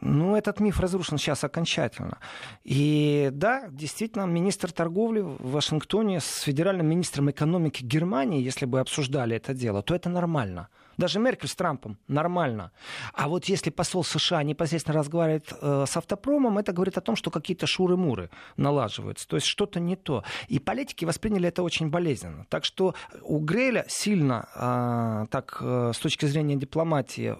[0.03, 2.19] Ну, этот миф разрушен сейчас окончательно.
[2.65, 9.37] И да, действительно, министр торговли в Вашингтоне с федеральным министром экономики Германии, если бы обсуждали
[9.37, 10.69] это дело, то это нормально.
[10.97, 12.73] Даже Меркель с Трампом нормально.
[13.13, 17.31] А вот если посол США непосредственно разговаривает э, с автопромом, это говорит о том, что
[17.31, 19.27] какие-то шуры-муры налаживаются.
[19.27, 20.25] То есть что-то не то.
[20.49, 22.47] И политики восприняли это очень болезненно.
[22.49, 27.37] Так что у Греля сильно, э, так, э, с точки зрения дипломатии,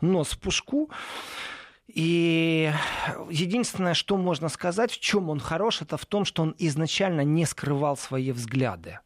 [0.00, 0.90] нос в пушку.
[1.88, 2.72] И
[3.30, 7.46] единственное, что можно сказать, в чем он хорош, это в том, что он изначально не
[7.46, 8.98] скрывал свои взгляды.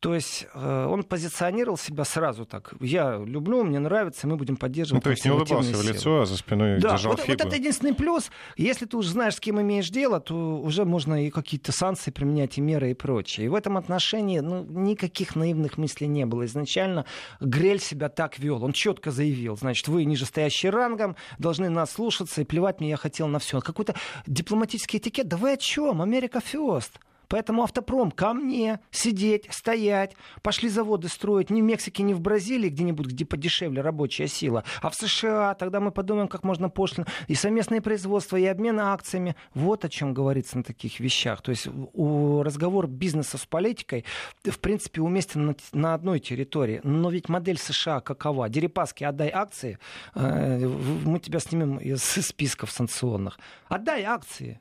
[0.00, 2.72] То есть э, он позиционировал себя сразу так.
[2.80, 5.04] Я люблю, мне нравится, мы будем поддерживать.
[5.04, 5.82] Ну, то есть не улыбался силы.
[5.82, 7.36] в лицо, а за спиной да, держал вот, фигу.
[7.38, 8.30] вот это единственный плюс.
[8.56, 12.56] Если ты уже знаешь, с кем имеешь дело, то уже можно и какие-то санкции применять,
[12.56, 13.44] и меры, и прочее.
[13.44, 16.46] И в этом отношении ну, никаких наивных мыслей не было.
[16.46, 17.04] Изначально
[17.40, 18.64] Грель себя так вел.
[18.64, 23.28] Он четко заявил, значит, вы нижестоящие рангом, должны нас слушаться, и плевать мне я хотел
[23.28, 23.60] на все.
[23.60, 23.94] Какой-то
[24.26, 25.28] дипломатический этикет.
[25.28, 26.00] Да вы о чем?
[26.00, 26.92] Америка first.
[27.30, 30.16] Поэтому автопром ко мне сидеть, стоять.
[30.42, 34.90] Пошли заводы строить не в Мексике, не в Бразилии, где-нибудь, где подешевле рабочая сила, а
[34.90, 35.54] в США.
[35.54, 37.06] Тогда мы подумаем, как можно пошлин.
[37.28, 39.36] И совместное производство, и обмен акциями.
[39.54, 41.40] Вот о чем говорится на таких вещах.
[41.40, 44.04] То есть разговор бизнеса с политикой,
[44.42, 46.80] в принципе, уместен на, на одной территории.
[46.82, 48.48] Но ведь модель США какова?
[48.48, 49.78] Дерипаски, отдай акции,
[50.16, 53.38] э, мы тебя снимем из списков санкционных.
[53.68, 54.60] Отдай акции.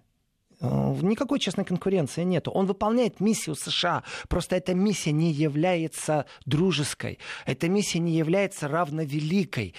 [0.62, 2.48] Э, никакой честной конкуренции нет.
[2.48, 4.04] Он выполняет миссию США.
[4.28, 7.20] Просто эта миссия не является дружеской.
[7.46, 9.74] Эта миссия не является равновеликой.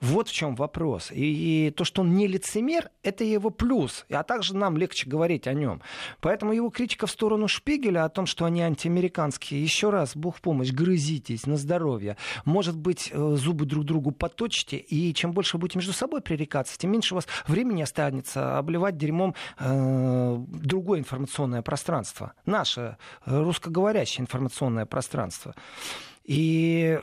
[0.00, 1.10] Вот в чем вопрос.
[1.10, 4.04] И, и то, что он не лицемер, это его плюс.
[4.10, 5.80] А также нам легче говорить о нем.
[6.20, 10.70] Поэтому его критика в сторону Шпигеля о том, что они антиамериканские, еще раз, Бог помощь,
[10.70, 12.16] грызитесь на здоровье.
[12.44, 16.76] Может быть, э, зубы друг другу поточите, и чем больше вы будете между собой пререкаться,
[16.78, 22.34] тем меньше у вас времени останется обливать дерьмом э, другое информационное пространство.
[22.44, 25.54] Наше э, русскоговорящее информационное пространство.
[26.24, 26.98] И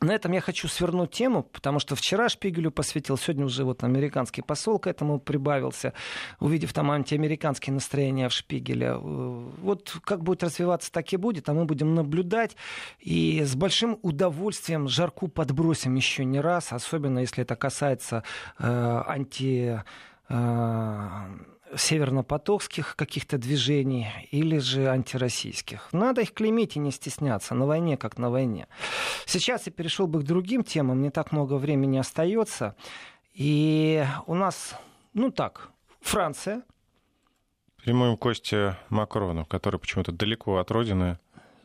[0.00, 4.42] на этом я хочу свернуть тему, потому что вчера Шпигелю посвятил, сегодня уже вот американский
[4.42, 5.92] посол к этому прибавился,
[6.40, 8.86] увидев там антиамериканские настроения в Шпигеле.
[8.86, 12.56] Э, вот как будет развиваться, так и будет, а мы будем наблюдать.
[13.00, 18.22] И с большим удовольствием жарку подбросим еще не раз, особенно если это касается
[18.58, 19.82] э, анти...
[20.28, 21.28] Э,
[21.76, 25.88] северно-потокских каких-то движений или же антироссийских.
[25.92, 27.54] Надо их клеймить и не стесняться.
[27.54, 28.66] На войне как на войне.
[29.26, 31.02] Сейчас я перешел бы к другим темам.
[31.02, 32.74] Не так много времени остается.
[33.34, 34.74] И у нас,
[35.14, 36.62] ну так, Франция.
[37.84, 41.18] Прямуем кости Макрону, который почему-то далеко от родины.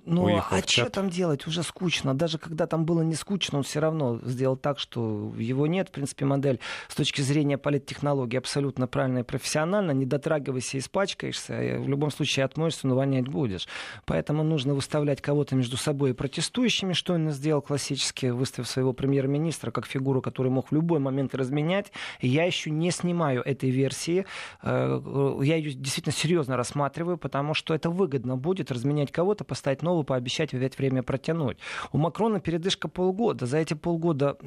[0.06, 1.48] Ну, а что там делать?
[1.48, 2.14] Уже скучно.
[2.14, 5.90] Даже когда там было не скучно, он все равно сделал так, что его нет.
[5.90, 9.92] В принципе, модель с точки зрения политтехнологии абсолютно правильная и профессиональна.
[9.92, 11.78] Не дотрагивайся, испачкаешься.
[11.80, 13.68] В любом случае отмоешься, но вонять будешь.
[14.06, 19.72] Поэтому нужно выставлять кого-то между собой и протестующими, что он сделал классически, выставив своего премьер-министра
[19.72, 21.94] как фигуру, которую мог в любой момент разменять.
[22.20, 24.26] Я еще не снимаю этой версии.
[24.64, 29.93] Э, я ее действительно серьезно рассматриваю, потому что это выгодно будет разменять кого-то, поставить нового
[29.94, 31.58] готовы пообещать взять время протянуть.
[31.92, 33.46] У Макрона передышка полгода.
[33.46, 34.38] За эти полгода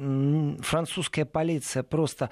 [0.61, 2.29] французская полиция просто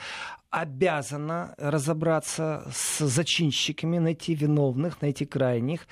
[0.49, 5.87] обязана разобраться с зачинщиками, найти виновных, найти крайних,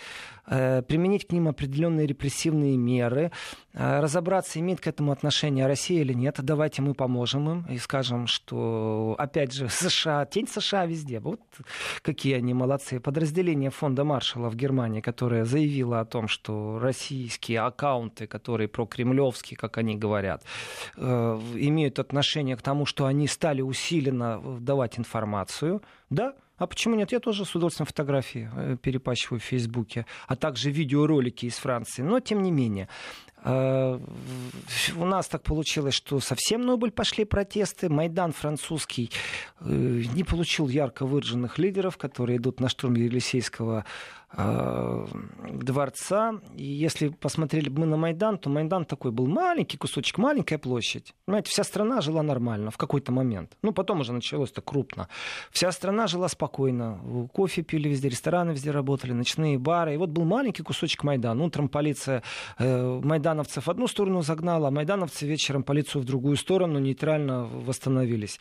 [0.45, 3.31] применить к ним определенные репрессивные меры,
[3.73, 6.39] э, разобраться, имеет к этому отношение Россия или нет.
[6.41, 11.19] Давайте мы поможем им и скажем, что, опять же, США, тень США везде.
[11.19, 11.39] Вот
[12.01, 12.99] какие они молодцы.
[12.99, 19.77] Подразделение фонда Маршалла в Германии, которое заявило о том, что российские аккаунты, которые прокремлевские, как
[19.77, 20.43] они говорят,
[20.97, 25.81] э, имеют отношение к тому, что они стали усиленно давать информацию.
[26.09, 27.11] Да, а почему нет?
[27.11, 32.03] Я тоже с удовольствием фотографии э, перепачиваю в Фейсбуке, а также видеоролики из Франции.
[32.03, 32.87] Но, тем не менее,
[33.43, 33.99] э,
[34.95, 37.89] у нас так получилось, что совсем Нобель пошли протесты.
[37.89, 39.09] Майдан французский
[39.61, 43.85] э, не получил ярко выраженных лидеров, которые идут на штурм Елисейского
[44.35, 46.33] дворца.
[46.55, 51.13] И если посмотрели бы мы на Майдан, то Майдан такой был маленький кусочек, маленькая площадь.
[51.25, 53.57] Понимаете, вся страна жила нормально в какой-то момент.
[53.61, 55.07] Ну, потом уже началось-то крупно.
[55.51, 56.99] Вся страна жила спокойно.
[57.33, 59.93] Кофе пили везде, рестораны везде работали, ночные бары.
[59.93, 61.43] И вот был маленький кусочек Майдана.
[61.43, 62.23] Утром полиция
[62.57, 68.39] э, майдановцев в одну сторону загнала, а майдановцы вечером полицию в другую сторону нейтрально восстановились.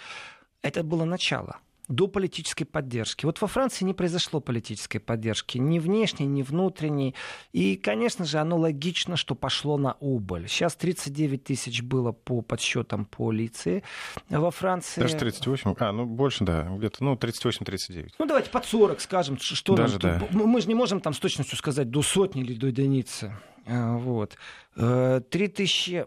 [0.63, 1.59] Это было начало
[1.93, 3.27] до политической поддержки.
[3.27, 7.15] Вот во Франции не произошло политической поддержки, ни внешней, ни внутренней.
[7.53, 10.49] И, конечно же, оно логично, что пошло на убыль.
[10.49, 13.83] Сейчас 39 тысяч было по подсчетам полиции
[14.29, 15.01] во Франции.
[15.01, 18.11] Даже 38, а, ну больше, да, где-то, ну, 38-39.
[18.19, 20.29] Ну, давайте под 40 скажем, что Даже, нам, да.
[20.33, 23.37] Мы же не можем там с точностью сказать до сотни или до единицы.
[23.67, 24.37] А, вот.
[24.75, 26.07] 3000 э,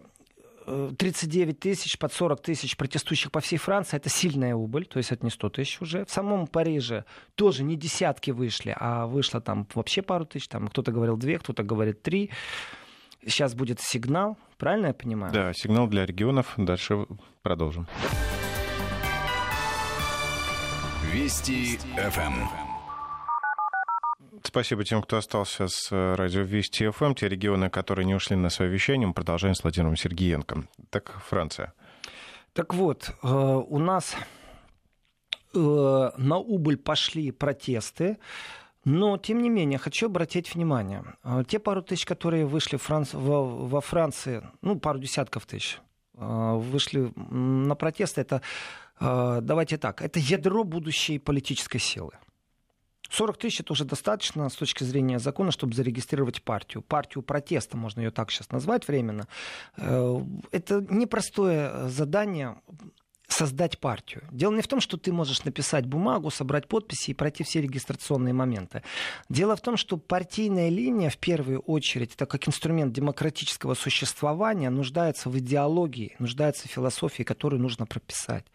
[0.65, 5.25] 39 тысяч, под 40 тысяч протестующих по всей Франции, это сильная убыль, то есть это
[5.25, 6.05] не 100 тысяч уже.
[6.05, 10.91] В самом Париже тоже не десятки вышли, а вышло там вообще пару тысяч, там кто-то
[10.91, 12.31] говорил две, кто-то говорит три.
[13.25, 15.33] Сейчас будет сигнал, правильно я понимаю?
[15.33, 16.53] Да, сигнал для регионов.
[16.57, 17.07] Дальше
[17.41, 17.87] продолжим.
[21.11, 22.64] Вести ФМ.
[24.45, 27.15] Спасибо тем, кто остался с э, радио Вести ФМ.
[27.15, 30.67] Те регионы, которые не ушли на свое вещание, мы продолжаем с Владимиром Сергеенко.
[30.91, 31.73] Так, Франция.
[32.53, 34.15] Так вот, э, у нас
[35.53, 35.57] э,
[36.17, 38.17] на убыль пошли протесты.
[38.85, 41.03] Но, тем не менее, хочу обратить внимание.
[41.47, 45.79] Те пару тысяч, которые вышли во Франции, ну, пару десятков тысяч,
[46.13, 48.43] вышли на протесты, это,
[48.99, 52.11] давайте так, это ядро будущей политической силы.
[53.09, 56.81] 40 тысяч это уже достаточно с точки зрения закона, чтобы зарегистрировать партию.
[56.81, 59.27] Партию протеста, можно ее так сейчас назвать временно.
[59.77, 60.19] Э,
[60.51, 62.57] это непростое задание
[63.27, 64.23] создать партию.
[64.31, 68.33] Дело не в том, что ты можешь написать бумагу, собрать подписи и пройти все регистрационные
[68.33, 68.83] моменты.
[69.29, 75.29] Дело в том, что партийная линия, в первую очередь, это как инструмент демократического существования, нуждается
[75.29, 78.45] в идеологии, нуждается в философии, которую нужно прописать.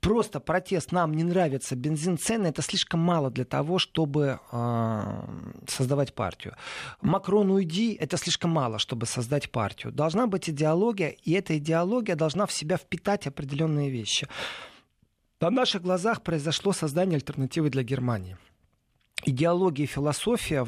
[0.00, 5.24] Просто протест «нам не нравится бензин, цены»— это слишком мало для того, чтобы э,
[5.66, 6.54] создавать партию.
[7.00, 9.92] «Макрон, уйди»— это слишком мало, чтобы создать партию.
[9.92, 14.28] Должна быть идеология, и эта идеология должна в себя впитать определенные вещи вещи.
[15.40, 18.36] На наших глазах произошло создание альтернативы для Германии
[19.26, 20.66] идеология и философия,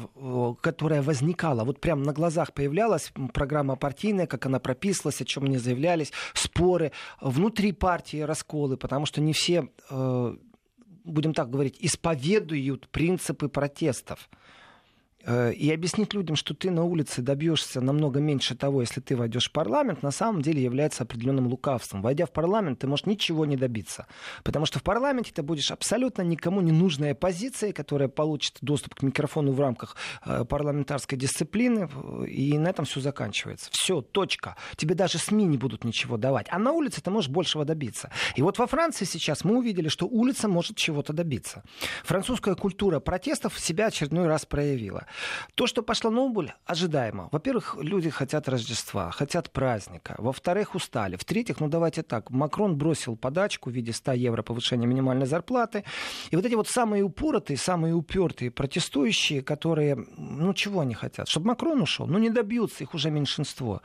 [0.61, 5.57] которая возникала, вот прямо на глазах появлялась программа партийная, как она прописывалась, о чем они
[5.57, 10.37] заявлялись, споры, внутри партии расколы, потому что не все, э,
[11.03, 14.29] будем так говорить, исповедуют принципы протестов.
[15.25, 19.49] Э, и объяснить людям, что ты на улице добьешься намного меньше того, если ты войдешь
[19.49, 22.01] в парламент, на самом деле является определенным лукавством.
[22.01, 24.07] Войдя в парламент, ты можешь ничего не добиться.
[24.43, 29.01] Потому что в парламенте ты будешь абсолютно никому не нужной оппозицией, которая получит доступ к
[29.01, 31.89] микрофону в рамках э, парламентарской дисциплины,
[32.27, 33.69] и на этом все заканчивается.
[33.71, 34.57] Все, точка.
[34.75, 36.47] Тебе даже СМИ не будут ничего давать.
[36.49, 38.11] А на улице ты можешь большего добиться.
[38.35, 41.63] И вот во Франции сейчас мы увидели, что улица может чего-то добиться.
[42.03, 45.07] Французская культура протестов себя очередной раз проявила.
[45.55, 47.29] То, что пошло на убыль, ожидаемо.
[47.31, 50.15] Во-первых, люди хотят Рождества, хотят праздника.
[50.17, 51.15] Во-вторых, устали.
[51.15, 55.83] В-третьих, ну давайте так, Макрон бросил подачку в виде 100 евро повышения минимальной зарплаты.
[56.31, 61.27] И вот эти вот самые упоротые, самые упертые протестующие, которые, ну чего они хотят?
[61.27, 62.07] Чтобы Макрон ушел?
[62.07, 63.81] Ну не добьются, их уже меньшинство.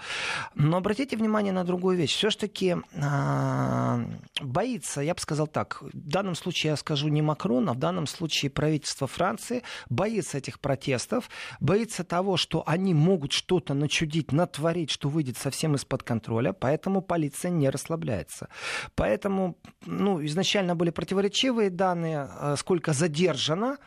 [0.54, 2.14] Но обратите внимание на другую вещь.
[2.16, 4.00] Все-таки а,
[4.40, 8.06] боится, я бы сказал так, в данном случае я скажу не Макрон, а в данном
[8.06, 11.17] случае правительство Франции боится этих протестов,
[11.60, 17.50] боится того, что они могут что-то начудить, натворить, что выйдет совсем из-под контроля, поэтому полиция
[17.50, 18.48] не расслабляется.
[18.94, 19.56] Поэтому
[19.86, 23.78] ну, изначально были противоречивые данные, э, сколько задержано,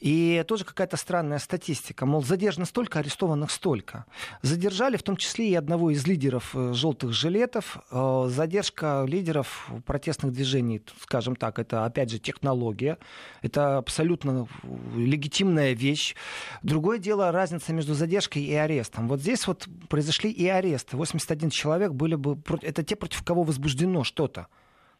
[0.00, 2.06] и тоже какая-то странная статистика.
[2.06, 4.04] Мол, задержано столько, арестованных столько.
[4.42, 7.78] Задержали в том числе и одного из лидеров э, желтых жилетов.
[7.90, 12.98] Э, задержка лидеров протестных движений, скажем так, это опять же технология.
[13.42, 14.48] Это абсолютно
[14.94, 16.14] легитимная вещь.
[16.62, 19.08] Другое дело разница между задержкой и арестом.
[19.08, 20.96] Вот здесь вот произошли и аресты.
[20.96, 22.38] 81 человек были бы...
[22.62, 24.48] Это те, против кого возбуждено что-то.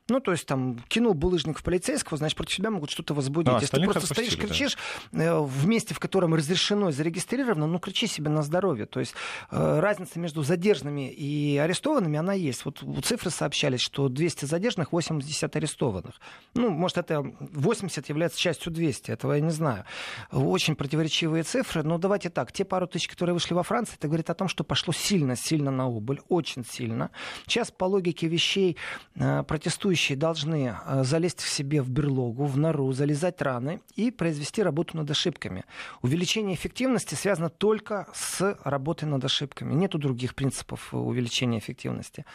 [0.08, 3.52] Ну, то есть там кинул булыжник в полицейского, значит, против себя могут что-то возбудить.
[3.52, 4.76] А, Если ты просто стоишь, кричишь
[5.10, 5.40] да.
[5.40, 8.86] в месте, в котором разрешено и зарегистрировано, ну, кричи себе на здоровье.
[8.86, 9.14] То есть
[9.50, 12.64] э, разница между задержанными и арестованными, она есть.
[12.64, 16.14] Вот цифры сообщались, что 200 задержанных, 80 арестованных.
[16.54, 19.84] Ну, может, это 80 является частью 200, этого я не знаю.
[20.30, 24.30] Очень противоречивые цифры, но давайте так, те пару тысяч, которые вышли во Франции, это говорит
[24.30, 27.10] о том, что пошло сильно-сильно на убыль, очень сильно.
[27.46, 28.76] Сейчас по логике вещей
[29.16, 34.10] э, протестующие Протестующие должны э, залезть в себе в берлогу, в нору, залезать раны и
[34.10, 35.64] произвести работу над ошибками.
[36.02, 39.72] Увеличение эффективности связано только с работой над ошибками.
[39.74, 42.26] Нету других принципов увеличения эффективности.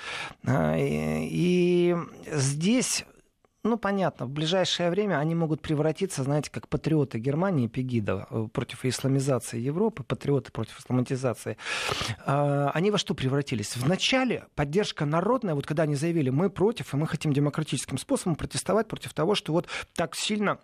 [0.44, 1.96] Э, и
[2.32, 3.06] здесь
[3.64, 8.86] ну, понятно, в ближайшее время они могут превратиться, знаете, как патриоты Германии, Пегида, э, против
[8.86, 11.58] исламизации Европы, патриоты против исламатизации.
[12.26, 13.76] А, они во что превратились?
[13.78, 18.88] Вначале поддержка народная, вот когда они заявили, мы против, и мы хотим демократическим способом протестовать
[18.88, 20.60] против того, что вот так сильно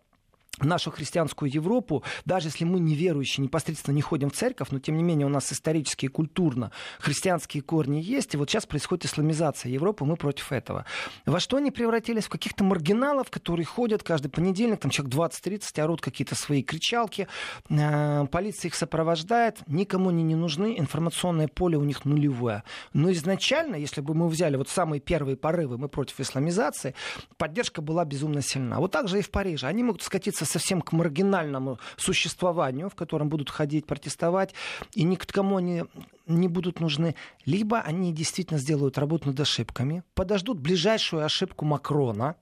[0.60, 5.04] нашу христианскую Европу, даже если мы неверующие, непосредственно не ходим в церковь, но тем не
[5.04, 10.06] менее у нас исторически и культурно христианские корни есть, и вот сейчас происходит исламизация Европы,
[10.06, 10.86] мы против этого.
[11.26, 12.26] Во что они превратились?
[12.26, 17.28] В каких-то маргиналов, которые ходят каждый понедельник, там человек 20-30, орут какие-то свои кричалки,
[17.70, 22.64] э, полиция их сопровождает, никому они не нужны, информационное поле у них нулевое.
[22.94, 26.96] Но изначально, если бы мы взяли вот самые первые порывы, мы против исламизации,
[27.38, 28.80] поддержка была безумно сильна.
[28.80, 29.68] Вот так же и в Париже.
[29.68, 34.54] Они могут скатиться совсем к маргинальному существованию, в котором будут ходить, протестовать,
[34.94, 35.84] и никому они
[36.26, 37.16] не будут нужны.
[37.46, 42.36] Либо они действительно сделают работу над ошибками, подождут ближайшую ошибку Макрона,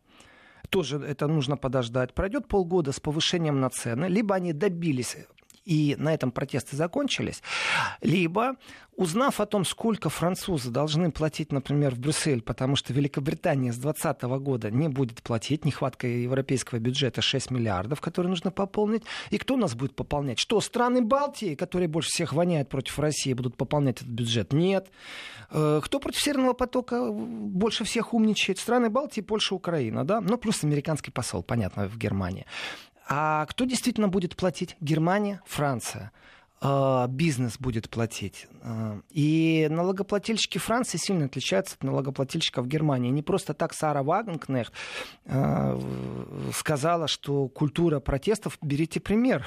[0.70, 2.14] тоже это нужно подождать.
[2.14, 5.16] Пройдет полгода с повышением на цены, либо они добились
[5.66, 7.42] и на этом протесты закончились,
[8.02, 8.56] либо
[8.96, 14.24] узнав о том, сколько французы должны платить, например, в Брюссель, потому что Великобритания с 2020
[14.42, 19.76] года не будет платить, нехватка европейского бюджета 6 миллиардов, которые нужно пополнить, и кто нас
[19.76, 20.40] будет пополнять?
[20.40, 24.54] Что, страны Балтии, которые больше всех воняют против России, будут пополнять этот бюджет?
[24.54, 24.88] Нет.
[25.52, 28.60] Э, кто против Северного потока больше всех умничает?
[28.60, 30.22] Страны Балтии, Польша, Украина, да?
[30.22, 32.46] Ну, плюс американский посол, понятно, в Германии.
[33.08, 34.76] А кто действительно будет платить?
[34.80, 36.12] Германия, Франция
[36.62, 38.48] а, бизнес будет платить.
[38.64, 43.10] А, и налогоплательщики Франции сильно отличаются от налогоплательщиков Германии.
[43.10, 44.74] Не просто так Сара Вагенкнехт
[45.26, 45.80] а,
[46.54, 49.46] сказала, что культура протестов, берите пример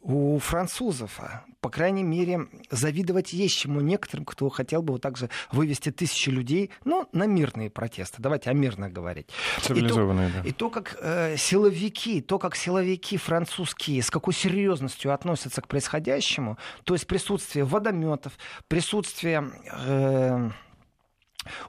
[0.00, 1.20] у французов
[1.66, 6.30] по крайней мере, завидовать есть чему некоторым, кто хотел бы вот так же вывести тысячи
[6.30, 8.22] людей, ну, на мирные протесты.
[8.22, 9.26] Давайте о мирных говорить.
[9.62, 10.48] Цивилизованные, и то, да.
[10.48, 16.56] И то, как э, силовики, то, как силовики французские с какой серьезностью относятся к происходящему,
[16.84, 18.38] то есть присутствие водометов,
[18.68, 19.50] присутствие...
[19.72, 20.50] Э,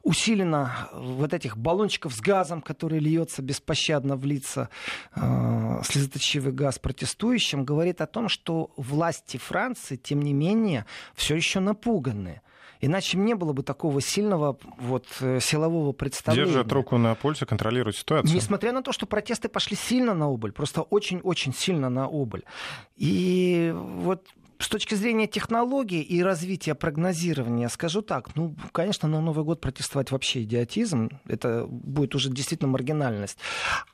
[0.03, 4.69] усиленно вот этих баллончиков с газом, который льется беспощадно в лица
[5.15, 11.59] э, слезоточивый газ протестующим, говорит о том, что власти Франции, тем не менее, все еще
[11.59, 12.41] напуганы.
[12.79, 16.45] Иначе не было бы такого сильного вот, э, силового представления.
[16.45, 18.35] Держат руку на пульсе, контролируют ситуацию.
[18.35, 22.43] Несмотря на то, что протесты пошли сильно на убыль, просто очень-очень сильно на убыль.
[22.95, 24.27] И вот
[24.59, 30.11] с точки зрения технологий и развития прогнозирования, скажу так, ну, конечно, на Новый год протестовать
[30.11, 33.37] вообще идиотизм, это будет уже действительно маргинальность.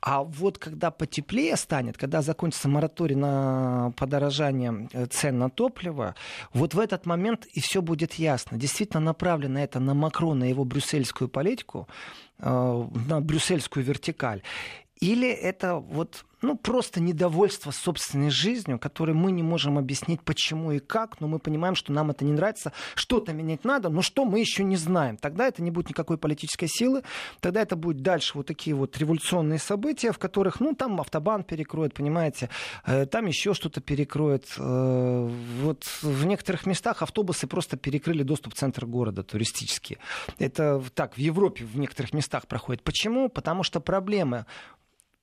[0.01, 6.16] А вот когда потеплее станет, когда закончится мораторий на подорожание э, цен на топливо,
[6.53, 8.57] вот в этот момент и все будет ясно.
[8.57, 11.88] Действительно направлено это на Макрона его брюссельскую политику,
[12.39, 14.41] э, на брюссельскую вертикаль.
[14.99, 20.80] Или это вот ну, просто недовольство собственной жизнью, которое мы не можем объяснить, почему и
[20.80, 24.39] как, но мы понимаем, что нам это не нравится, что-то менять надо, но что мы
[24.39, 25.18] еще не знаем.
[25.18, 27.04] Тогда это не будет никакой политической силы,
[27.39, 31.94] тогда это будет дальше вот такие вот революционные события, в которых, ну, там автобан перекроет,
[31.94, 32.50] понимаете,
[32.86, 34.46] э, там еще что-то перекроет.
[34.58, 35.30] Э,
[35.62, 40.00] вот в некоторых местах автобусы просто перекрыли доступ в центр города туристические.
[40.39, 42.84] Это так, в Европе в некоторых местах проходит.
[42.84, 43.30] Почему?
[43.30, 44.46] Потому что проблемы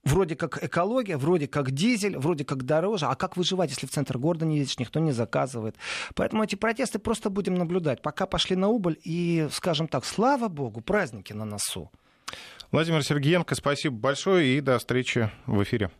[0.03, 3.05] вроде как экология, вроде как дизель, вроде как дороже.
[3.05, 5.75] А как выживать, если в центр города не едешь, никто не заказывает?
[6.15, 8.01] Поэтому эти протесты просто будем наблюдать.
[8.01, 11.91] Пока пошли на убыль, и, скажем так, слава богу, праздники на носу.
[12.71, 15.91] Владимир Сергеенко, спасибо большое и до встречи в эфире.